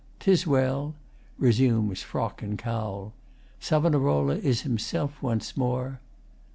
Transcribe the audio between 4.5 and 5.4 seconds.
himself